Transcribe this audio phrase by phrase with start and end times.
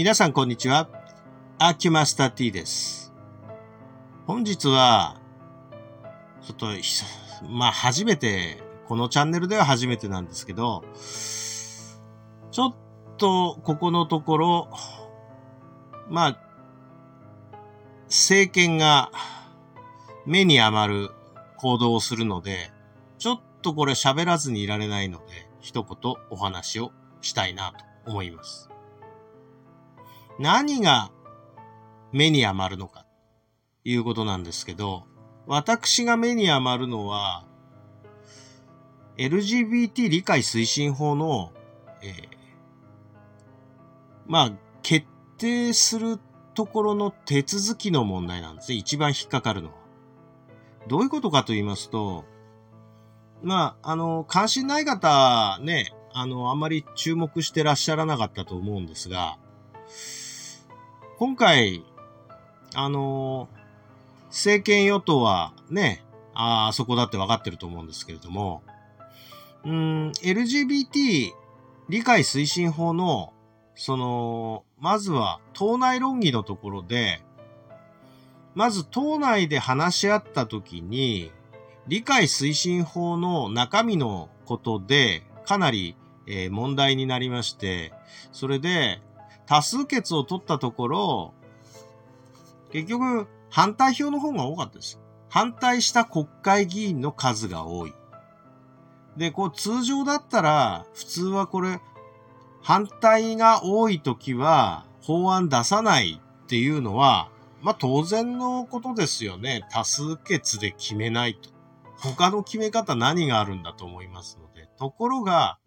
[0.00, 0.88] 皆さんこんにちは。
[1.58, 3.12] アキュマスター T です。
[4.26, 5.20] 本日は、
[6.40, 6.68] ちょっと、
[7.46, 10.84] まあ初めて、このチャンネルでは初めてなんですけど、
[12.50, 12.74] ちょっ
[13.18, 14.70] とここのところ、
[16.08, 16.40] まあ、
[18.06, 19.12] 政権が
[20.24, 21.10] 目に余る
[21.58, 22.72] 行動をするので、
[23.18, 27.74] ちょっとこれ喋らずにいられないので、一言お話をしたいな
[28.04, 28.69] と思います。
[30.38, 31.10] 何が
[32.12, 33.06] 目に余るのか、
[33.84, 35.04] いうことなんですけど、
[35.46, 37.44] 私が目に余るのは、
[39.16, 41.52] LGBT 理解推進法の、
[42.02, 42.40] えー
[44.30, 45.08] まあ、決
[45.38, 46.20] 定する
[46.54, 48.76] ところの手続きの問題なんですね。
[48.76, 49.74] 一番引っかかるのは。
[50.86, 52.24] どういうことかと言いますと、
[53.42, 59.36] まあ、あの、関心ない方ね、あの、あんまり注目してらっしゃらなかったと思うんですが、
[61.18, 61.84] 今回、
[62.74, 63.48] あの、
[64.28, 68.62] 政権与党はね、ああそこだって分かってると思うんですけれども、
[69.64, 71.32] うん、LGBT
[71.88, 73.32] 理解推進法の、
[73.74, 77.22] その、まずは党内論議のところで、
[78.54, 81.32] まず党内で話し合ったときに、
[81.86, 87.92] 理解推進法の中身のことでかなり、えー問題になりまして、
[88.32, 89.00] それで
[89.50, 91.34] 多数決を取ったところ、
[92.70, 95.00] 結局反対票の方が多かったです。
[95.28, 97.94] 反対した国会議員の数が多い。
[99.16, 101.80] で、こう通常だったら、普通はこれ、
[102.62, 107.28] 反対が多い時は法案出さないっていうのは、
[107.60, 109.66] まあ当然のことですよね。
[109.72, 111.50] 多数決で決めないと。
[111.98, 114.68] 他の決め方何があるんだと思いますので。
[114.78, 115.58] ところが、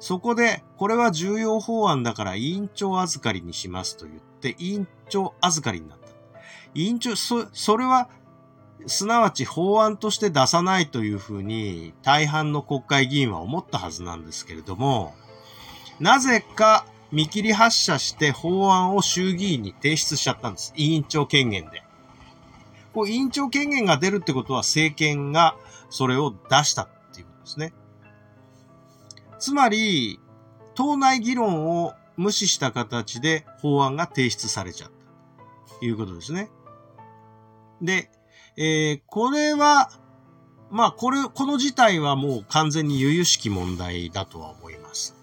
[0.00, 6.08] そこで、これは重要法案だから委員長預かりにしますと言って、委員長預かりになった。
[6.74, 8.08] 委員長、そ、それは、
[8.86, 15.14] すなわち法案として出さないというふうに大半の国会議員は思ったはずなんですけれども、
[15.98, 20.72] なぜか見切り発車して法案を衆議院に提出しちゃったんです。
[20.76, 21.82] 委員長権限で。
[22.94, 25.56] こう委員長権限が出るってことは政権が
[25.90, 27.72] それを出したっていうことですね。
[29.40, 30.20] つまり、
[30.74, 35.74] 党内議論を無視した形で法案が提出されちゃった。
[35.78, 36.50] ということですね。
[37.80, 38.10] で、
[38.56, 39.90] えーこれは、
[40.70, 45.16] まあ、これ、この事態はもう完全に由々しき問題だとは思います。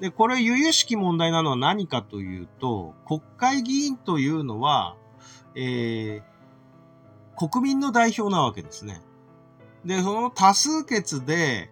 [0.00, 4.96] で、これ由々しき問題なのは何かというと、国会議員というのは、
[5.54, 6.30] えー
[7.48, 9.00] 国民の代表なわけですね。
[9.86, 11.70] で、その多数決で、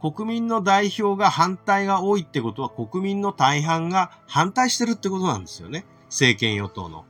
[0.00, 5.86] 国民の代表が反対が多いってことは国民の大半が反対してるってことなんですよね。
[6.06, 7.04] 政権与党の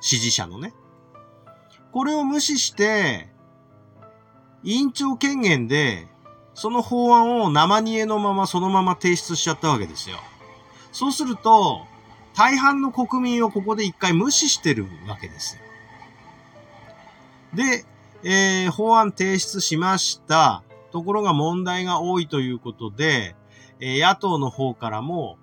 [0.00, 0.74] 支持者のね。
[1.92, 3.28] これを無視して、
[4.62, 6.08] 委員長権限で、
[6.54, 10.16] その法案を生煮えのままそのまま提出しちゃったわけですよ。
[10.92, 11.86] そうすると、
[12.34, 15.62] 大半の国民をここで一回無視してるわけですよ。
[17.54, 17.84] で、
[18.22, 20.62] えー法案提出しました。
[20.96, 23.36] ところが問題が多いということで、
[23.80, 25.36] え野党の方からも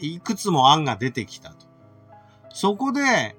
[0.00, 1.66] いくつも案が出てきたと。
[2.54, 3.36] そこで、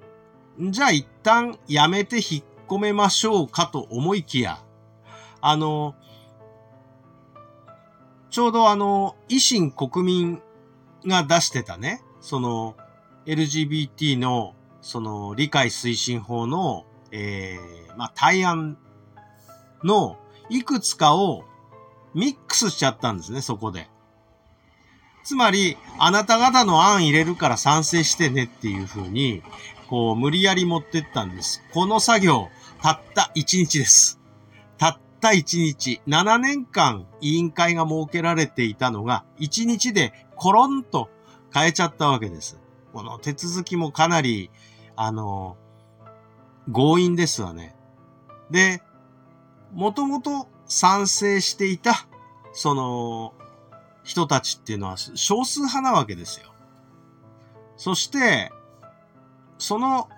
[0.60, 4.62] じゃあ一旦やめて引っ込めましょうかと思いきや、
[5.40, 5.96] あの、
[8.30, 10.40] ちょうどあの、維新国民
[11.04, 12.76] が出してたね、その、
[13.26, 18.78] LGBT の、その、理解推進法の、えー、まあ、対案
[19.82, 20.16] の
[20.48, 21.44] いくつかを
[22.14, 23.88] ミックスしちゃったんですね、そこで。
[25.24, 29.42] つまり、あなた方の案入れるから賛成してねっていう風に、
[29.88, 31.62] こう、無理やり持ってったんです。
[31.72, 32.50] この作業、
[32.82, 34.20] たった1日です。
[34.76, 36.02] たった1日。
[36.06, 41.08] 7年間委員会が設けられていたのが、1日でコロンと
[41.52, 42.58] 変えちゃったわけです。
[42.92, 44.50] この手続きもかなり、
[44.94, 45.56] あの、
[46.70, 47.74] 強引ですわね。
[48.50, 48.82] で、
[49.74, 52.06] もともと賛成していた、
[52.52, 53.34] その、
[54.04, 56.52] 人たちっていうのは少数派なわけですよ。
[57.76, 58.52] そして、
[59.58, 60.08] その、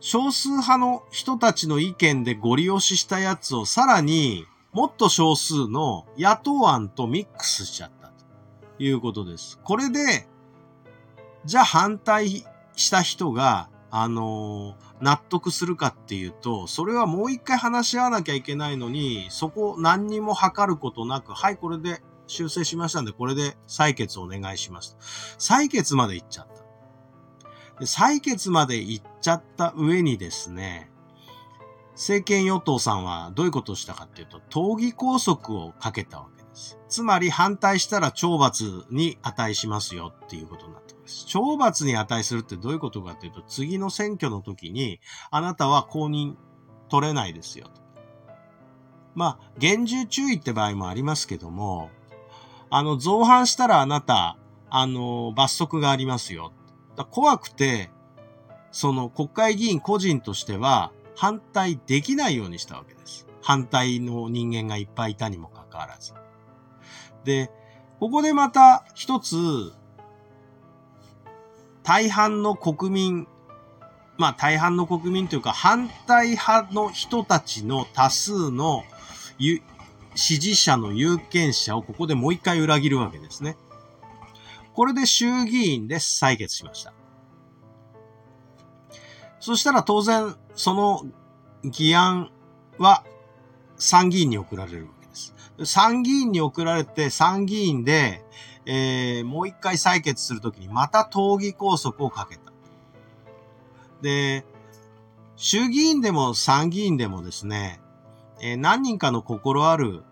[0.00, 8.14] 少数派の人たちの意見でご利用ししたやつをさらにもっと少数の野党案とミックスしちゃったと
[8.78, 9.58] いうことです。
[9.64, 10.28] これで、
[11.44, 12.44] じゃあ反対
[12.74, 24.96] した人が、あのー納得するかっていうと、それはもう一回話し合わなきゃいけないのに、そこ何にも測ることなく、はい、これで修正しましたんで、これで採決お願いします。
[25.38, 26.56] 採決まで行っちゃった。
[27.78, 30.90] で採決まで行っちゃった上にですね、
[31.92, 36.78] 政権与党さんはどういうことをしたかっていうと、党議拘束をかけたわけです。
[36.88, 40.85] つまり反対したら懲罰に値しますよっていうことになったわけです。
[41.06, 45.00] 懲罰に値するってどういうことかっていうと、次の選挙の時に、
[45.30, 46.34] あなたは公認
[46.88, 47.68] 取れないですよ。
[49.14, 51.90] まあ、厳重注意って場合もありますけども、
[52.68, 54.36] あの、造反したらあなた、
[54.68, 56.52] あの、罰則がありますよ。
[57.10, 57.90] 怖くて、
[58.72, 63.26] その国会議員個人としては反対できないようにしたわけです。
[63.42, 66.12] 反対の人間がいっぱいいたにもかかわらず。
[67.24, 67.50] で、
[68.00, 69.36] ここでまた一つ、
[71.86, 73.28] 大半の国民、
[74.18, 78.82] まあ大半の国民というか反対派の人たちの多数の
[80.16, 83.56] 支持者の有権者をここでもう一回裏切るわけですね。
[84.74, 86.92] これで衆議院で採決しました。
[89.38, 91.04] そしたら当然、その
[91.62, 92.32] 議案
[92.78, 93.04] は
[93.76, 95.05] 参議院に送られるわけ。
[95.64, 98.24] 参議院に送られて参議院で、
[98.66, 102.52] えー、もう一回採決するときにまた党議拘束をかけた。
[104.02, 104.44] で、
[105.36, 107.80] 衆議院でも参議院でもですね、
[108.40, 110.02] えー、何人かの心ある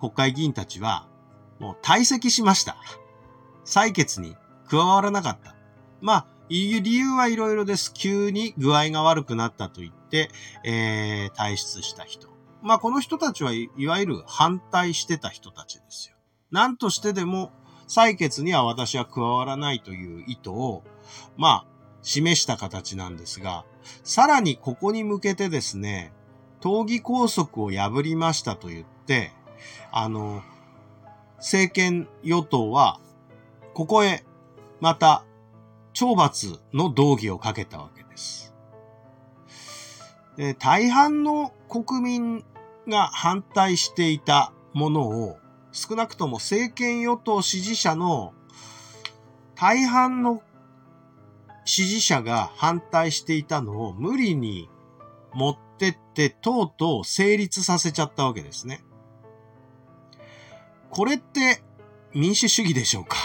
[0.00, 1.06] 国会議員たちは、
[1.58, 2.76] もう退席しました。
[3.64, 4.36] 採決に
[4.68, 5.54] 加わらなかった。
[6.00, 7.92] まあ、理由はいろいろです。
[7.92, 10.30] 急に具合が悪くなったと言って、
[10.64, 12.28] えー、退出した人。
[12.62, 16.16] まあ、この人たちはいわゆる反対してた人たちですよ。
[16.50, 17.52] 何としてでも
[17.88, 20.82] 採決には私は加わらないという意図を、
[21.36, 21.66] まあ、
[22.02, 23.64] 示した形なんですが、
[24.04, 26.12] さらにここに向けてですね、
[26.60, 29.32] 党議拘束を破りましたと言って、
[29.90, 30.42] あの、
[31.36, 33.00] 政権与党は、
[33.74, 34.24] ここへ、
[34.80, 35.24] また、
[35.94, 38.54] 懲罰の道義をかけたわけです。
[40.38, 42.44] で大半の国民
[42.86, 45.36] が反対していたものを、
[45.72, 48.32] 少なくとも政権与党支持者の
[49.56, 50.42] 大半の
[51.64, 54.70] 支持者が反対していたのを無理に
[55.34, 58.84] 持ってって、とうとう成立させちゃったわけですね。
[60.90, 61.62] これって
[62.14, 63.16] 民主主義でしょうか？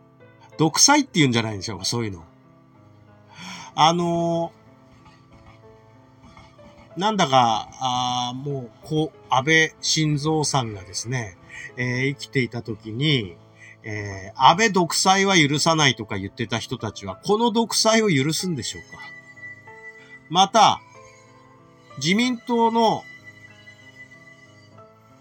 [0.58, 2.24] 独裁って言うんじゃないんでしょうかそういうの。
[3.74, 4.65] あのー、
[6.96, 11.36] なんだか、あもう、こう、安倍晋三さんがですね、
[11.76, 13.36] えー、生きていた時に、
[13.82, 18.98] えー、安倍独裁は許さないとか言ってた人たちは、この独裁を許すんでしょうか？
[20.30, 20.80] また、
[21.98, 23.02] 自民党の、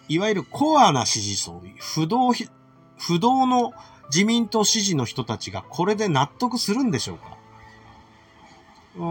[0.08, 2.32] いわゆるコアな支持層、不動、
[2.98, 3.74] 不動の
[4.10, 7.35] 自民党支持の人たちがこれで納得するんでしょうか？
[8.98, 9.04] うー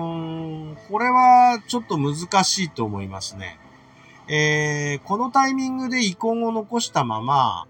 [0.73, 3.59] ん、これはちょっと難しいと思いますね。
[4.29, 7.67] えー、このタイミングで遺恨を残したまま、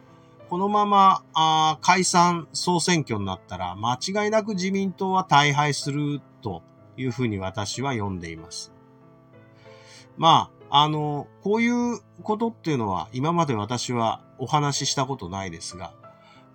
[0.49, 6.62] このままあ解散総選挙になったら間違いなく自民党は大敗すると
[6.96, 8.72] いうふうに私は読んでいます。
[10.16, 15.92] まあ、あの、こういうことっていうのは今まで私はお話ししたことないですが、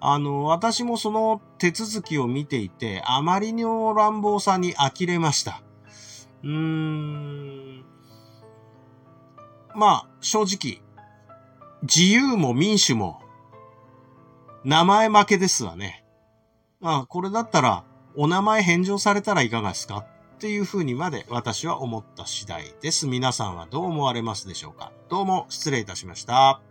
[0.01, 5.61] あの、私もその手続きを見ていて、あまりの乱暴さに呆れました。
[6.43, 7.85] うーん。
[9.75, 10.81] まあ、正直、
[11.83, 13.21] 自由も民主も、
[14.63, 16.05] 名前負けですわね。
[16.79, 17.83] まあ、これだったら、
[18.15, 19.97] お名前返上されたらいかがですか？
[19.97, 20.05] っ
[20.39, 23.07] ていうふうにまで私は思った次第です。
[23.07, 24.91] 皆さんはどう思われますでしょうか？
[25.09, 26.61] どうも失礼いたしました。